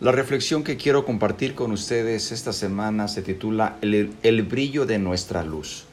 La 0.00 0.12
reflexión 0.12 0.62
que 0.62 0.76
quiero 0.76 1.04
compartir 1.04 1.56
con 1.56 1.72
ustedes 1.72 2.30
esta 2.30 2.52
semana 2.52 3.08
se 3.08 3.20
titula 3.20 3.78
el, 3.80 4.42
brillo 4.44 4.86
de 4.86 5.00
nuestra 5.00 5.42
luz. 5.42 5.86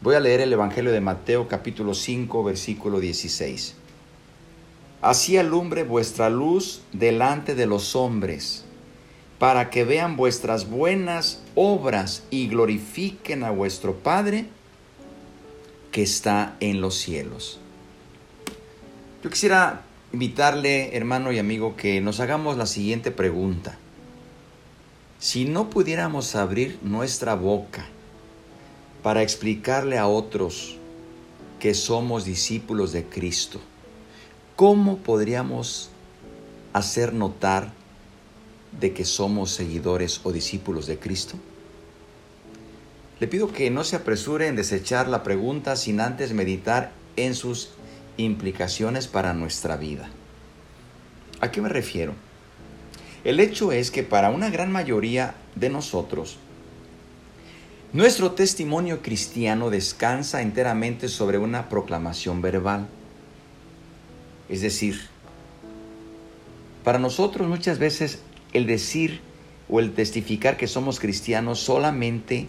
Voy 0.00 0.16
a 0.16 0.20
leer 0.20 0.40
el 0.40 0.52
Evangelio 0.52 0.90
de 0.90 1.00
Mateo 1.00 1.46
capítulo 1.46 1.94
5 1.94 2.42
versículo 2.42 2.98
16. 2.98 3.76
Así 5.00 5.36
alumbre 5.36 5.84
vuestra 5.84 6.28
luz 6.28 6.82
delante 6.92 7.54
de 7.54 7.66
los 7.66 7.94
hombres, 7.94 8.64
para 9.38 9.70
que 9.70 9.84
vean 9.84 10.16
vuestras 10.16 10.68
buenas 10.68 11.40
obras 11.54 12.24
y 12.30 12.48
glorifiquen 12.48 13.44
a 13.44 13.52
vuestro 13.52 13.94
Padre 13.94 14.46
que 15.92 16.02
está 16.02 16.56
en 16.58 16.80
los 16.80 16.96
cielos. 16.96 17.60
Yo 19.22 19.30
quisiera 19.30 19.84
invitarle, 20.12 20.96
hermano 20.96 21.32
y 21.32 21.38
amigo, 21.38 21.76
que 21.76 22.00
nos 22.00 22.20
hagamos 22.20 22.56
la 22.56 22.66
siguiente 22.66 23.10
pregunta. 23.10 23.78
Si 25.18 25.44
no 25.44 25.70
pudiéramos 25.70 26.34
abrir 26.34 26.78
nuestra 26.82 27.34
boca 27.34 27.86
para 29.02 29.22
explicarle 29.22 29.98
a 29.98 30.06
otros 30.06 30.78
que 31.58 31.74
somos 31.74 32.24
discípulos 32.24 32.92
de 32.92 33.04
Cristo, 33.04 33.60
¿cómo 34.56 34.98
podríamos 34.98 35.90
hacer 36.72 37.12
notar 37.12 37.72
de 38.80 38.92
que 38.92 39.04
somos 39.04 39.50
seguidores 39.50 40.20
o 40.24 40.32
discípulos 40.32 40.86
de 40.86 40.98
Cristo? 40.98 41.36
Le 43.20 43.28
pido 43.28 43.52
que 43.52 43.70
no 43.70 43.84
se 43.84 43.96
apresure 43.96 44.46
en 44.46 44.56
desechar 44.56 45.06
la 45.06 45.22
pregunta 45.22 45.76
sin 45.76 46.00
antes 46.00 46.32
meditar 46.32 46.92
en 47.16 47.34
sus 47.34 47.70
implicaciones 48.24 49.08
para 49.08 49.34
nuestra 49.34 49.76
vida. 49.76 50.08
¿A 51.40 51.50
qué 51.50 51.60
me 51.60 51.68
refiero? 51.68 52.14
El 53.24 53.40
hecho 53.40 53.72
es 53.72 53.90
que 53.90 54.02
para 54.02 54.30
una 54.30 54.50
gran 54.50 54.72
mayoría 54.72 55.34
de 55.54 55.68
nosotros, 55.68 56.38
nuestro 57.92 58.32
testimonio 58.32 59.02
cristiano 59.02 59.68
descansa 59.68 60.42
enteramente 60.42 61.08
sobre 61.08 61.38
una 61.38 61.68
proclamación 61.68 62.40
verbal. 62.40 62.86
Es 64.48 64.62
decir, 64.62 65.00
para 66.84 66.98
nosotros 66.98 67.48
muchas 67.48 67.78
veces 67.78 68.20
el 68.52 68.66
decir 68.66 69.20
o 69.68 69.80
el 69.80 69.92
testificar 69.92 70.56
que 70.56 70.66
somos 70.66 70.98
cristianos 70.98 71.60
solamente 71.60 72.48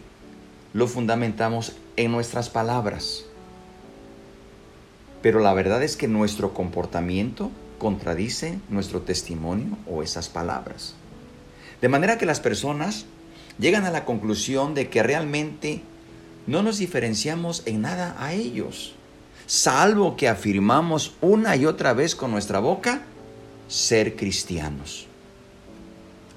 lo 0.74 0.88
fundamentamos 0.88 1.74
en 1.98 2.12
nuestras 2.12 2.50
palabras. 2.50 3.26
Pero 5.22 5.40
la 5.40 5.54
verdad 5.54 5.84
es 5.84 5.98
que 5.98 6.08
nuestro 6.08 6.54
comportamiento 6.54 7.52
contradice 7.78 8.60
nuestro 8.70 9.02
testimonio 9.02 9.78
o 9.88 10.04
esas 10.04 10.30
palabras. 10.30 10.96
De 11.82 11.90
manera 11.90 12.18
que 12.18 12.26
las 12.26 12.40
personas 12.40 13.06
llegan 13.60 13.86
a 13.86 13.92
la 13.92 14.06
conclusión 14.06 14.74
de 14.74 14.90
que 14.90 15.04
realmente 15.04 15.82
no 16.48 16.64
nos 16.64 16.78
diferenciamos 16.78 17.64
en 17.66 17.82
nada 17.82 18.16
a 18.20 18.34
ellos, 18.34 18.94
salvo 19.46 20.16
que 20.16 20.28
afirmamos 20.28 21.16
una 21.22 21.56
y 21.56 21.66
otra 21.66 21.94
vez 21.94 22.16
con 22.16 22.32
nuestra 22.32 22.60
boca 22.60 23.02
ser 23.68 24.16
cristianos. 24.16 25.08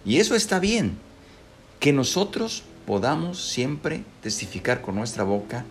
Y 0.05 0.19
eso 0.19 0.35
está 0.35 0.59
bien, 0.59 0.99
que 1.81 1.93
nosotros 1.93 2.62
podamos 2.87 3.43
siempre 3.43 4.05
testificar 4.23 4.83
con 4.83 4.95
nuestra 4.95 5.25
boca 5.25 5.65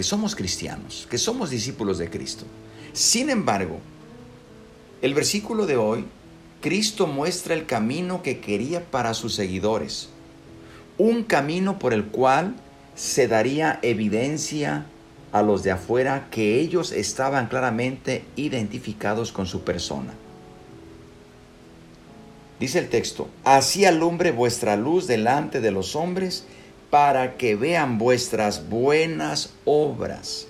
que 0.00 0.04
somos 0.04 0.34
cristianos, 0.34 1.06
que 1.10 1.18
somos 1.18 1.50
discípulos 1.50 1.98
de 1.98 2.08
Cristo. 2.08 2.46
Sin 2.94 3.28
embargo, 3.28 3.80
el 5.02 5.12
versículo 5.12 5.66
de 5.66 5.76
hoy, 5.76 6.06
Cristo 6.62 7.06
muestra 7.06 7.52
el 7.52 7.66
camino 7.66 8.22
que 8.22 8.40
quería 8.40 8.82
para 8.90 9.12
sus 9.12 9.34
seguidores, 9.34 10.08
un 10.96 11.22
camino 11.22 11.78
por 11.78 11.92
el 11.92 12.06
cual 12.06 12.54
se 12.94 13.28
daría 13.28 13.78
evidencia 13.82 14.86
a 15.32 15.42
los 15.42 15.64
de 15.64 15.72
afuera 15.72 16.28
que 16.30 16.58
ellos 16.60 16.92
estaban 16.92 17.48
claramente 17.48 18.24
identificados 18.36 19.32
con 19.32 19.44
su 19.44 19.64
persona. 19.64 20.14
Dice 22.58 22.78
el 22.78 22.88
texto, 22.88 23.28
así 23.44 23.84
alumbre 23.84 24.32
vuestra 24.32 24.76
luz 24.76 25.06
delante 25.06 25.60
de 25.60 25.72
los 25.72 25.94
hombres 25.94 26.46
para 26.90 27.36
que 27.36 27.54
vean 27.54 27.98
vuestras 27.98 28.68
buenas 28.68 29.54
obras. 29.64 30.48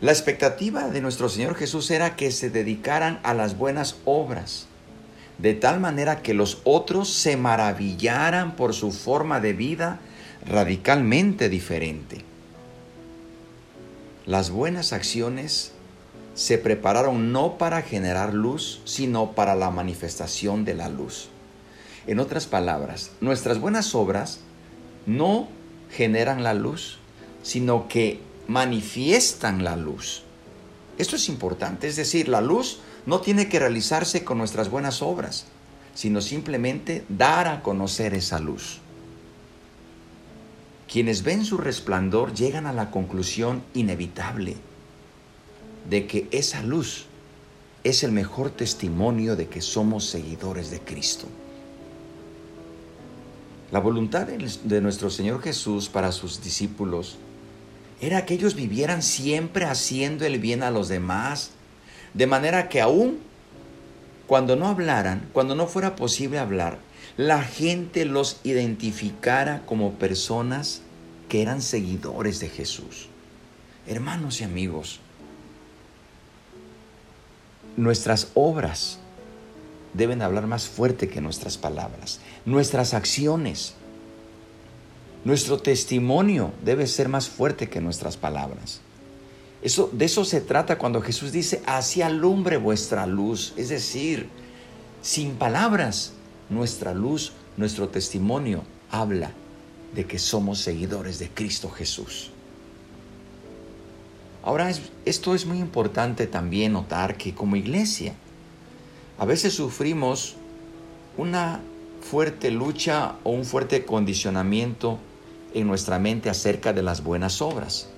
La 0.00 0.12
expectativa 0.12 0.88
de 0.88 1.00
nuestro 1.00 1.28
Señor 1.28 1.54
Jesús 1.54 1.90
era 1.90 2.16
que 2.16 2.30
se 2.30 2.50
dedicaran 2.50 3.20
a 3.22 3.32
las 3.32 3.56
buenas 3.56 3.96
obras, 4.04 4.66
de 5.38 5.54
tal 5.54 5.80
manera 5.80 6.22
que 6.22 6.34
los 6.34 6.60
otros 6.64 7.08
se 7.08 7.36
maravillaran 7.36 8.56
por 8.56 8.74
su 8.74 8.92
forma 8.92 9.40
de 9.40 9.52
vida 9.52 10.00
radicalmente 10.44 11.48
diferente. 11.48 12.24
Las 14.26 14.50
buenas 14.50 14.92
acciones 14.92 15.72
se 16.34 16.58
prepararon 16.58 17.32
no 17.32 17.56
para 17.56 17.80
generar 17.80 18.34
luz, 18.34 18.82
sino 18.84 19.32
para 19.32 19.54
la 19.54 19.70
manifestación 19.70 20.64
de 20.64 20.74
la 20.74 20.88
luz. 20.88 21.30
En 22.06 22.20
otras 22.20 22.46
palabras, 22.46 23.10
nuestras 23.20 23.60
buenas 23.60 23.94
obras 23.94 24.40
no 25.06 25.48
generan 25.90 26.44
la 26.44 26.54
luz, 26.54 26.98
sino 27.42 27.88
que 27.88 28.20
manifiestan 28.46 29.64
la 29.64 29.76
luz. 29.76 30.22
Esto 30.98 31.16
es 31.16 31.28
importante, 31.28 31.88
es 31.88 31.96
decir, 31.96 32.28
la 32.28 32.40
luz 32.40 32.78
no 33.06 33.20
tiene 33.20 33.48
que 33.48 33.58
realizarse 33.58 34.24
con 34.24 34.38
nuestras 34.38 34.70
buenas 34.70 35.02
obras, 35.02 35.46
sino 35.94 36.20
simplemente 36.20 37.04
dar 37.08 37.48
a 37.48 37.62
conocer 37.62 38.14
esa 38.14 38.38
luz. 38.38 38.80
Quienes 40.90 41.22
ven 41.22 41.44
su 41.44 41.58
resplandor 41.58 42.34
llegan 42.34 42.66
a 42.66 42.72
la 42.72 42.90
conclusión 42.90 43.62
inevitable 43.74 44.56
de 45.90 46.06
que 46.06 46.28
esa 46.30 46.62
luz 46.62 47.06
es 47.82 48.04
el 48.04 48.12
mejor 48.12 48.50
testimonio 48.50 49.36
de 49.36 49.48
que 49.48 49.60
somos 49.60 50.06
seguidores 50.06 50.70
de 50.70 50.80
Cristo. 50.80 51.26
La 53.72 53.80
voluntad 53.80 54.26
de 54.26 54.80
nuestro 54.80 55.10
Señor 55.10 55.42
Jesús 55.42 55.88
para 55.88 56.12
sus 56.12 56.42
discípulos 56.42 57.18
era 58.00 58.24
que 58.24 58.34
ellos 58.34 58.54
vivieran 58.54 59.02
siempre 59.02 59.64
haciendo 59.64 60.24
el 60.24 60.38
bien 60.38 60.62
a 60.62 60.70
los 60.70 60.88
demás, 60.88 61.50
de 62.14 62.26
manera 62.26 62.68
que 62.68 62.80
aún 62.80 63.18
cuando 64.26 64.56
no 64.56 64.68
hablaran, 64.68 65.28
cuando 65.32 65.54
no 65.54 65.66
fuera 65.66 65.96
posible 65.96 66.38
hablar, 66.38 66.78
la 67.16 67.42
gente 67.42 68.04
los 68.04 68.40
identificara 68.44 69.62
como 69.66 69.94
personas 69.94 70.82
que 71.28 71.42
eran 71.42 71.62
seguidores 71.62 72.40
de 72.40 72.48
Jesús. 72.48 73.08
Hermanos 73.86 74.40
y 74.40 74.44
amigos, 74.44 75.00
nuestras 77.76 78.28
obras 78.34 78.98
deben 79.96 80.22
hablar 80.22 80.46
más 80.46 80.68
fuerte 80.68 81.08
que 81.08 81.20
nuestras 81.20 81.56
palabras. 81.56 82.20
Nuestras 82.44 82.94
acciones, 82.94 83.74
nuestro 85.24 85.58
testimonio 85.58 86.52
debe 86.64 86.86
ser 86.86 87.08
más 87.08 87.28
fuerte 87.28 87.68
que 87.68 87.80
nuestras 87.80 88.16
palabras. 88.16 88.80
Eso, 89.62 89.90
de 89.92 90.04
eso 90.04 90.24
se 90.24 90.40
trata 90.40 90.78
cuando 90.78 91.00
Jesús 91.00 91.32
dice, 91.32 91.62
así 91.66 92.02
alumbre 92.02 92.56
vuestra 92.56 93.06
luz. 93.06 93.54
Es 93.56 93.70
decir, 93.70 94.28
sin 95.02 95.34
palabras, 95.34 96.12
nuestra 96.50 96.94
luz, 96.94 97.32
nuestro 97.56 97.88
testimonio 97.88 98.62
habla 98.90 99.32
de 99.94 100.04
que 100.04 100.18
somos 100.18 100.60
seguidores 100.60 101.18
de 101.18 101.30
Cristo 101.30 101.70
Jesús. 101.70 102.30
Ahora, 104.44 104.70
esto 105.04 105.34
es 105.34 105.44
muy 105.46 105.58
importante 105.58 106.28
también 106.28 106.74
notar 106.74 107.16
que 107.16 107.34
como 107.34 107.56
iglesia, 107.56 108.14
a 109.18 109.24
veces 109.24 109.54
sufrimos 109.54 110.36
una 111.16 111.60
fuerte 112.00 112.50
lucha 112.50 113.16
o 113.24 113.30
un 113.30 113.44
fuerte 113.44 113.84
condicionamiento 113.84 114.98
en 115.54 115.66
nuestra 115.66 115.98
mente 115.98 116.28
acerca 116.28 116.72
de 116.72 116.82
las 116.82 117.02
buenas 117.02 117.40
obras. 117.40 117.88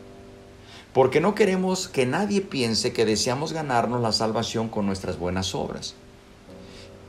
Porque 0.95 1.21
no 1.21 1.35
queremos 1.35 1.89
que 1.89 2.07
nadie 2.07 2.41
piense 2.41 2.93
que 2.93 3.05
deseamos 3.05 3.53
ganarnos 3.53 4.01
la 4.01 4.13
salvación 4.13 4.69
con 4.69 4.87
nuestras 4.87 5.19
buenas 5.19 5.55
obras. 5.55 5.95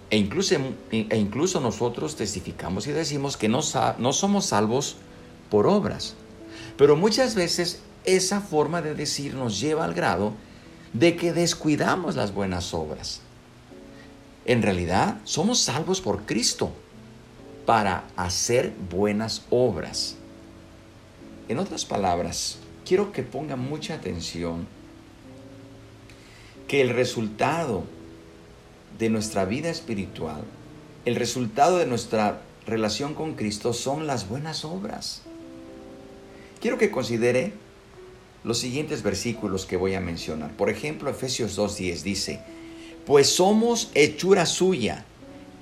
E 0.09 0.17
incluso, 0.17 0.55
e 0.91 1.17
incluso 1.17 1.59
nosotros 1.59 2.15
testificamos 2.15 2.87
y 2.87 2.91
decimos 2.91 3.37
que 3.37 3.47
no, 3.47 3.61
no 3.99 4.13
somos 4.13 4.47
salvos 4.47 4.95
por 5.51 5.67
obras. 5.67 6.15
Pero 6.77 6.95
muchas 6.95 7.35
veces 7.35 7.81
esa 8.05 8.41
forma 8.41 8.81
de 8.81 8.95
decir 8.95 9.35
nos 9.35 9.59
lleva 9.59 9.85
al 9.85 9.93
grado 9.93 10.33
de 10.93 11.15
que 11.15 11.31
descuidamos 11.31 12.15
las 12.15 12.33
buenas 12.33 12.73
obras. 12.73 13.21
En 14.49 14.63
realidad, 14.63 15.19
somos 15.25 15.59
salvos 15.59 16.01
por 16.01 16.25
Cristo 16.25 16.71
para 17.67 18.05
hacer 18.15 18.73
buenas 18.89 19.43
obras. 19.51 20.15
En 21.47 21.59
otras 21.59 21.85
palabras, 21.85 22.57
quiero 22.83 23.11
que 23.11 23.21
pongan 23.21 23.59
mucha 23.59 23.93
atención 23.93 24.67
que 26.67 26.81
el 26.81 26.89
resultado 26.89 27.83
de 28.97 29.11
nuestra 29.11 29.45
vida 29.45 29.69
espiritual, 29.69 30.41
el 31.05 31.15
resultado 31.15 31.77
de 31.77 31.85
nuestra 31.85 32.41
relación 32.65 33.13
con 33.13 33.35
Cristo 33.35 33.71
son 33.71 34.07
las 34.07 34.27
buenas 34.27 34.65
obras. 34.65 35.21
Quiero 36.59 36.79
que 36.79 36.89
considere 36.89 37.53
los 38.43 38.57
siguientes 38.57 39.03
versículos 39.03 39.67
que 39.67 39.77
voy 39.77 39.93
a 39.93 40.01
mencionar. 40.01 40.49
Por 40.53 40.71
ejemplo, 40.71 41.11
Efesios 41.11 41.55
2.10 41.55 42.01
dice, 42.01 42.39
pues 43.09 43.27
somos 43.27 43.89
hechura 43.95 44.45
suya, 44.45 45.03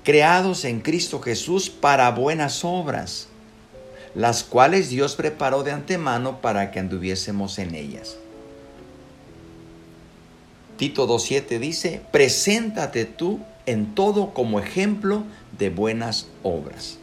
creados 0.04 0.66
en 0.66 0.80
Cristo 0.80 1.18
Jesús 1.18 1.70
para 1.70 2.10
buenas 2.10 2.62
obras, 2.62 3.28
las 4.14 4.44
cuales 4.44 4.90
Dios 4.90 5.14
preparó 5.14 5.62
de 5.62 5.72
antemano 5.72 6.42
para 6.42 6.70
que 6.70 6.78
anduviésemos 6.78 7.58
en 7.58 7.74
ellas. 7.74 8.18
Tito 10.76 11.08
2.7 11.08 11.58
dice, 11.58 12.02
preséntate 12.12 13.06
tú 13.06 13.40
en 13.64 13.94
todo 13.94 14.34
como 14.34 14.60
ejemplo 14.60 15.22
de 15.58 15.70
buenas 15.70 16.26
obras. 16.42 16.98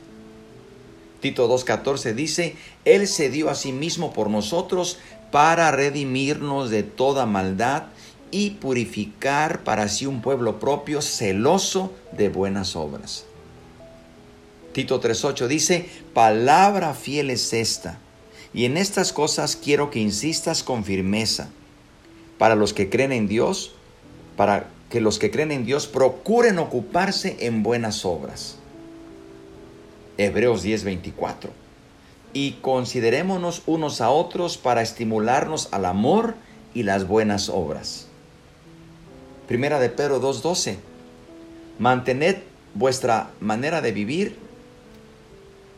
Tito 1.21 1.49
2.14 1.49 2.13
dice, 2.13 2.55
Él 2.85 3.07
se 3.07 3.31
dio 3.31 3.49
a 3.49 3.55
sí 3.55 3.71
mismo 3.71 4.13
por 4.13 4.29
nosotros 4.29 4.99
para 5.31 5.71
redimirnos 5.71 6.69
de 6.69 6.83
toda 6.83 7.25
maldad 7.25 7.85
y 8.31 8.51
purificar 8.51 9.63
para 9.63 9.87
sí 9.87 10.05
un 10.05 10.21
pueblo 10.21 10.59
propio 10.59 11.01
celoso 11.01 11.93
de 12.11 12.29
buenas 12.29 12.75
obras. 12.75 13.25
Tito 14.73 14.99
3.8 15.01 15.47
dice, 15.47 15.89
palabra 16.13 16.93
fiel 16.93 17.29
es 17.29 17.53
esta, 17.53 17.97
y 18.53 18.65
en 18.65 18.77
estas 18.77 19.13
cosas 19.13 19.55
quiero 19.55 19.89
que 19.89 19.99
insistas 19.99 20.63
con 20.63 20.83
firmeza 20.83 21.49
para 22.37 22.55
los 22.55 22.73
que 22.73 22.89
creen 22.89 23.11
en 23.11 23.27
Dios, 23.27 23.73
para 24.35 24.67
que 24.89 25.01
los 25.01 25.19
que 25.19 25.31
creen 25.31 25.51
en 25.51 25.65
Dios 25.65 25.87
procuren 25.87 26.59
ocuparse 26.59 27.37
en 27.39 27.63
buenas 27.63 28.05
obras. 28.05 28.57
Hebreos 30.17 30.63
10:24. 30.63 31.49
Y 32.33 32.53
considerémonos 32.61 33.61
unos 33.65 34.01
a 34.01 34.09
otros 34.09 34.57
para 34.57 34.81
estimularnos 34.81 35.69
al 35.71 35.85
amor 35.85 36.35
y 36.73 36.83
las 36.83 37.07
buenas 37.07 37.49
obras. 37.49 38.07
Primera 39.47 39.79
de 39.79 39.89
Pedro 39.89 40.19
2:12. 40.19 40.77
Mantened 41.79 42.37
vuestra 42.73 43.31
manera 43.39 43.81
de 43.81 43.91
vivir 43.91 44.37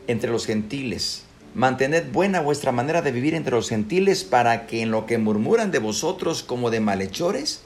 entre 0.06 0.30
los 0.30 0.46
gentiles 0.46 1.24
Mantened 1.54 2.12
buena 2.12 2.40
vuestra 2.40 2.72
manera 2.72 3.02
de 3.02 3.10
vivir 3.10 3.34
entre 3.34 3.56
los 3.56 3.68
gentiles 3.68 4.22
para 4.22 4.66
que 4.66 4.82
en 4.82 4.90
lo 4.90 5.06
que 5.06 5.18
murmuran 5.18 5.70
de 5.70 5.78
vosotros 5.78 6.42
como 6.42 6.70
de 6.70 6.80
malhechores, 6.80 7.62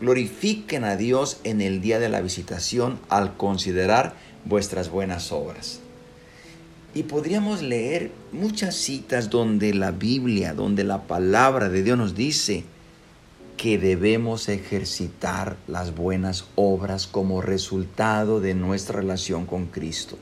glorifiquen 0.00 0.84
a 0.84 0.96
Dios 0.96 1.38
en 1.44 1.60
el 1.60 1.80
día 1.80 1.98
de 1.98 2.08
la 2.08 2.20
visitación 2.20 2.98
al 3.08 3.36
considerar 3.36 4.14
vuestras 4.44 4.90
buenas 4.90 5.30
obras. 5.30 5.80
Y 6.94 7.02
podríamos 7.02 7.62
leer 7.62 8.10
muchas 8.32 8.74
citas 8.74 9.28
donde 9.28 9.74
la 9.74 9.90
Biblia, 9.90 10.54
donde 10.54 10.84
la 10.84 11.02
palabra 11.02 11.68
de 11.68 11.82
Dios 11.82 11.98
nos 11.98 12.14
dice 12.14 12.64
que 13.58 13.76
debemos 13.76 14.48
ejercitar 14.48 15.56
las 15.66 15.94
buenas 15.94 16.46
obras 16.54 17.08
como 17.08 17.42
resultado 17.42 18.40
de 18.40 18.54
nuestra 18.54 19.00
relación 19.00 19.46
con 19.46 19.66
Cristo. 19.66 20.16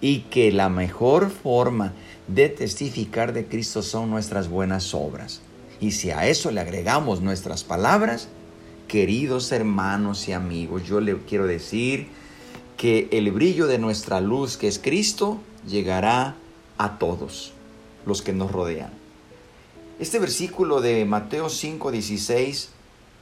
Y 0.00 0.22
que 0.22 0.50
la 0.52 0.68
mejor 0.68 1.30
forma 1.30 1.94
de 2.26 2.48
testificar 2.48 3.32
de 3.32 3.46
Cristo 3.46 3.80
son 3.80 4.10
nuestras 4.10 4.48
buenas 4.48 4.92
obras. 4.92 5.40
Y 5.80 5.92
si 5.92 6.10
a 6.10 6.26
eso 6.26 6.50
le 6.50 6.60
agregamos 6.60 7.22
nuestras 7.22 7.62
palabras, 7.62 8.28
queridos 8.88 9.52
hermanos 9.52 10.28
y 10.28 10.32
amigos, 10.32 10.82
yo 10.84 11.00
le 11.00 11.16
quiero 11.18 11.46
decir 11.46 12.08
que 12.76 13.08
el 13.12 13.30
brillo 13.30 13.68
de 13.68 13.78
nuestra 13.78 14.20
luz, 14.20 14.56
que 14.56 14.66
es 14.66 14.80
Cristo, 14.80 15.40
llegará 15.66 16.34
a 16.76 16.98
todos 16.98 17.52
los 18.04 18.20
que 18.20 18.32
nos 18.32 18.50
rodean. 18.50 19.03
Este 19.98 20.18
versículo 20.18 20.80
de 20.80 21.04
Mateo 21.04 21.48
5:16 21.48 22.68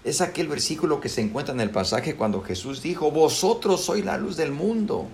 es 0.05 0.21
aquel 0.21 0.49
versículo 0.49 1.01
que 1.01 1.09
se 1.09 1.21
encuentra 1.21 1.55
en 1.55 1.61
el 1.61 1.71
pasaje 1.71 2.17
cuando 2.17 2.43
Jesús 2.43 2.83
dijo, 2.83 3.11
vosotros 3.11 3.85
sois 3.85 4.05
la 4.05 4.17
luz 4.17 4.37
del 4.37 4.53
mundo. 4.53 5.07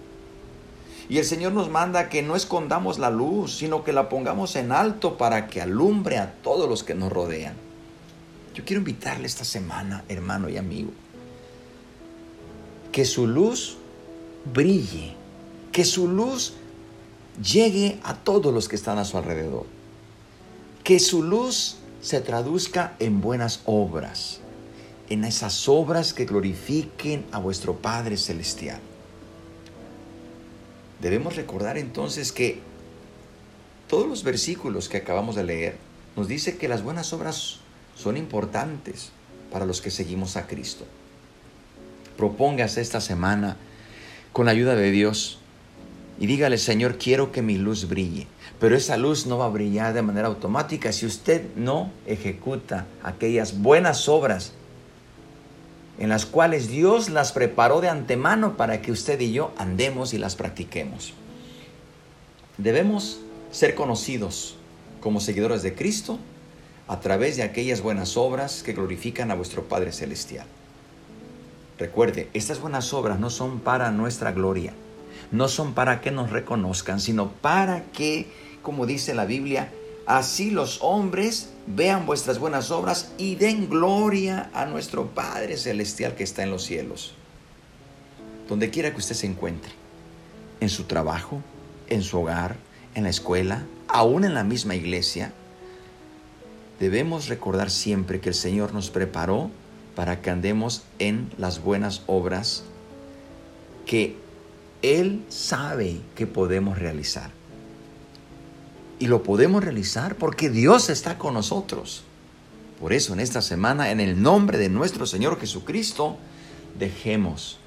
Y 1.09 1.19
el 1.19 1.25
Señor 1.25 1.53
nos 1.53 1.71
manda 1.71 2.09
que 2.09 2.23
no 2.23 2.37
escondamos 2.37 2.99
la 2.99 3.11
luz, 3.11 3.57
sino 3.57 3.83
que 3.83 3.93
la 3.93 4.09
pongamos 4.09 4.57
en 4.57 4.73
alto 4.73 5.17
para 5.17 5.47
que 5.47 5.61
alumbre 5.61 6.19
a 6.19 6.35
todos 6.43 6.69
los 6.69 6.85
que 6.85 6.95
nos 6.95 7.13
rodean. 7.13 7.55
Yo 8.55 8.65
quiero 8.65 8.81
invitarle 8.81 9.27
esta 9.27 9.45
semana, 9.45 10.05
hermano 10.09 10.49
y 10.49 10.57
amigo, 10.57 10.91
que 12.93 13.05
su 13.05 13.27
luz 13.27 13.79
brille, 14.53 15.15
que 15.73 15.85
su 15.85 16.09
luz 16.09 16.55
llegue 17.43 17.99
a 18.03 18.15
todos 18.15 18.53
los 18.53 18.69
que 18.69 18.77
están 18.77 18.99
a 18.99 19.05
su 19.05 19.17
alrededor, 19.17 19.67
que 20.89 21.01
su 21.01 21.23
luz 21.23 21.77
se 22.01 22.23
traduzca 22.23 22.97
en 22.99 23.21
buenas 23.21 23.61
obras, 23.67 24.41
en 25.11 25.25
esas 25.25 25.69
obras 25.69 26.15
que 26.15 26.25
glorifiquen 26.25 27.27
a 27.31 27.39
vuestro 27.39 27.77
Padre 27.77 28.17
Celestial. 28.17 28.81
Debemos 31.03 31.37
recordar 31.37 31.77
entonces 31.77 32.33
que 32.33 32.61
todos 33.87 34.09
los 34.09 34.25
versículos 34.25 34.89
que 34.89 34.97
acabamos 34.97 35.37
de 35.37 35.45
leer 35.45 35.77
nos 36.17 36.27
dice 36.27 36.57
que 36.57 36.69
las 36.69 36.83
buenas 36.83 37.13
obras 37.13 37.59
son 37.95 38.17
importantes 38.17 39.11
para 39.53 39.67
los 39.67 39.83
que 39.83 39.91
seguimos 39.91 40.39
a 40.39 40.47
Cristo. 40.47 40.87
Propóngase 42.17 42.81
esta 42.81 43.03
semana 43.03 43.59
con 44.33 44.47
la 44.47 44.53
ayuda 44.53 44.75
de 44.75 44.91
Dios 44.91 45.39
y 46.21 46.27
dígale, 46.27 46.59
Señor, 46.59 46.99
quiero 46.99 47.31
que 47.31 47.43
mi 47.43 47.57
luz 47.57 47.89
brille. 47.89 48.27
Pero 48.59 48.77
esa 48.77 48.97
luz 48.97 49.27
no 49.27 49.39
va 49.39 49.47
a 49.47 49.51
brillar 49.51 49.95
de 49.95 50.03
manera 50.03 50.27
automática 50.27 50.93
si 50.93 51.07
usted 51.07 51.55
no 51.55 51.93
ejecuta 52.07 52.87
aquellas 53.03 53.61
buenas 53.61 54.09
obras 54.09 54.53
en 55.99 56.09
las 56.09 56.27
cuales 56.27 56.69
Dios 56.69 57.09
las 57.09 57.33
preparó 57.33 57.81
de 57.81 57.89
antemano 57.89 58.57
para 58.57 58.81
que 58.83 58.93
usted 58.93 59.21
y 59.21 59.33
yo 59.33 59.53
andemos 59.59 60.13
y 60.15 60.19
las 60.19 60.37
practiquemos. 60.37 61.13
Debemos 62.57 63.21
ser 63.51 63.75
conocidos 63.75 64.57
como 65.01 65.21
seguidores 65.21 65.63
de 65.63 65.75
Cristo 65.75 66.19
a 66.89 67.01
través 67.01 67.37
de 67.37 67.43
aquellas 67.43 67.81
buenas 67.81 68.17
obras 68.17 68.63
que 68.63 68.73
glorifican 68.73 69.31
a 69.31 69.35
vuestro 69.35 69.65
Padre 69.65 69.93
Celestial. 69.93 70.47
Recuerde, 71.79 72.29
estas 72.33 72.61
buenas 72.61 72.93
obras 72.93 73.21
no 73.21 73.31
son 73.31 73.61
para 73.61 73.91
nuestra 73.93 74.33
gloria, 74.33 74.73
no 75.31 75.49
son 75.49 75.75
para 75.75 76.01
que 76.01 76.11
nos 76.11 76.31
reconozcan, 76.31 77.01
sino 77.01 77.31
para 77.31 77.85
que, 77.85 78.27
como 78.63 78.87
dice 78.87 79.15
la 79.15 79.25
Biblia, 79.25 79.71
Así 80.09 80.51
los 80.51 80.79
hombres 80.81 81.51
vean 81.67 82.07
vuestras 82.07 82.39
buenas 82.39 82.71
obras 82.71 83.13
y 83.19 83.35
den 83.35 83.69
gloria 83.69 84.49
a 84.55 84.65
nuestro 84.65 85.09
Padre 85.09 85.59
Celestial 85.59 86.15
que 86.15 86.25
está 86.25 86.43
en 86.43 86.51
los 86.51 86.65
cielos. 86.65 87.13
Donde 88.49 88.71
quiera 88.71 88.91
que 88.91 88.97
usted 88.97 89.15
se 89.15 89.27
encuentre, 89.27 89.71
en 90.61 90.71
su 90.71 90.85
trabajo, 90.85 91.43
en 91.91 92.03
su 92.03 92.21
hogar, 92.21 92.57
en 92.95 93.05
la 93.05 93.11
escuela, 93.11 93.67
aún 93.87 94.25
en 94.25 94.33
la 94.33 94.45
misma 94.45 94.77
iglesia, 94.77 95.35
debemos 96.81 97.29
recordar 97.29 97.71
siempre 97.71 98.19
que 98.19 98.31
el 98.31 98.35
Señor 98.35 98.73
nos 98.73 98.89
preparó 98.89 99.51
para 99.95 100.23
que 100.23 100.31
andemos 100.31 100.85
en 100.99 101.31
las 101.37 101.63
buenas 101.63 102.01
obras 102.07 102.65
que 103.85 104.17
Él 104.83 105.25
sabe 105.29 106.01
que 106.15 106.27
podemos 106.27 106.79
realizar. 106.79 107.31
Y 108.99 109.07
lo 109.07 109.23
podemos 109.23 109.63
realizar 109.63 110.17
porque 110.17 110.51
Dios 110.51 110.91
está 110.91 111.19
con 111.19 111.35
nosotros. 111.35 112.03
Por 112.81 112.93
eso 112.93 113.13
en 113.13 113.21
esta 113.21 113.43
semana, 113.43 113.91
en 113.91 114.01
el 114.01 114.23
nombre 114.23 114.59
de 114.59 114.69
nuestro 114.69 115.07
Señor 115.07 115.39
Jesucristo, 115.41 116.17
dejemos 116.79 117.59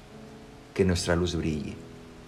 que 0.74 0.84
nuestra 0.84 1.16
luz 1.16 1.34
brille. 1.34 1.74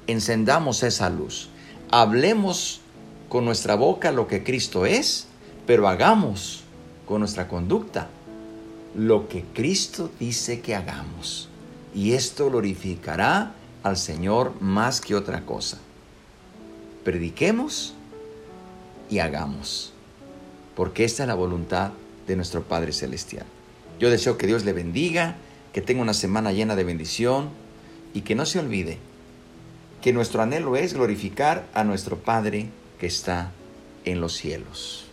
Encendamos 0.07 0.83
esa 0.83 1.09
luz. 1.09 1.49
Hablemos 1.91 2.81
con 3.29 3.45
nuestra 3.45 3.75
boca 3.75 4.13
lo 4.13 4.27
que 4.27 4.45
Cristo 4.45 4.85
es, 4.85 5.27
pero 5.67 5.89
hagamos 5.89 6.63
con 7.07 7.21
nuestra 7.21 7.49
conducta 7.49 8.09
lo 8.95 9.29
que 9.29 9.45
Cristo 9.55 10.11
dice 10.21 10.61
que 10.61 10.75
hagamos. 10.75 11.49
Y 11.95 12.13
esto 12.13 12.51
glorificará 12.51 13.55
al 13.85 13.97
Señor 13.97 14.61
más 14.61 15.01
que 15.01 15.15
otra 15.15 15.43
cosa. 15.47 15.79
Prediquemos 17.05 17.95
y 19.09 19.21
hagamos, 19.21 19.93
porque 20.75 21.05
esta 21.05 21.23
es 21.23 21.29
la 21.29 21.35
voluntad 21.35 21.93
de 22.27 22.35
nuestro 22.35 22.65
Padre 22.65 22.93
Celestial. 22.93 23.47
Yo 24.01 24.11
deseo 24.11 24.37
que 24.37 24.49
Dios 24.49 24.65
le 24.65 24.73
bendiga, 24.73 25.37
que 25.73 25.83
tenga 25.83 26.03
una 26.03 26.15
semana 26.15 26.51
llena 26.51 26.75
de 26.75 26.85
bendición 26.85 27.51
y 28.13 28.23
que 28.23 28.35
no 28.35 28.47
se 28.47 28.59
olvide 28.59 28.99
que 30.05 30.13
nuestro 30.13 30.43
anhelo 30.43 30.77
es 30.77 30.93
glorificar 30.93 31.67
a 31.73 31.83
nuestro 31.83 32.19
Padre 32.19 32.69
que 33.01 33.07
está 33.07 33.53
en 34.05 34.21
los 34.21 34.35
cielos. 34.35 35.07